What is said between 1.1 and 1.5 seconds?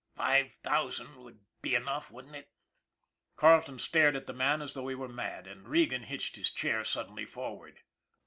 would